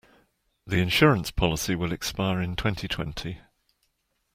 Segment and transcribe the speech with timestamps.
[0.65, 3.37] The insurance policy will expire in twenty-twenty.